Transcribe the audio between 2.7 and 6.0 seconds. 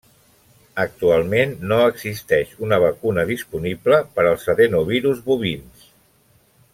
vacuna disponible per als adenovirus bovins.